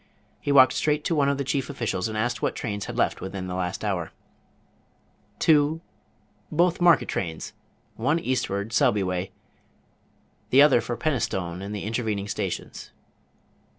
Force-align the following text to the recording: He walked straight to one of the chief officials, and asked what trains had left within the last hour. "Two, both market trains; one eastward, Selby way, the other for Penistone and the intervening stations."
He 0.39 0.51
walked 0.51 0.73
straight 0.73 1.03
to 1.03 1.13
one 1.15 1.29
of 1.29 1.37
the 1.37 1.43
chief 1.43 1.69
officials, 1.69 2.07
and 2.07 2.17
asked 2.17 2.41
what 2.41 2.55
trains 2.55 2.85
had 2.85 2.97
left 2.97 3.21
within 3.21 3.45
the 3.45 3.53
last 3.53 3.85
hour. 3.85 4.11
"Two, 5.37 5.79
both 6.51 6.81
market 6.81 7.07
trains; 7.07 7.53
one 7.97 8.17
eastward, 8.17 8.73
Selby 8.73 9.03
way, 9.03 9.29
the 10.49 10.63
other 10.63 10.81
for 10.81 10.97
Penistone 10.97 11.61
and 11.61 11.75
the 11.75 11.83
intervening 11.83 12.27
stations." 12.27 12.89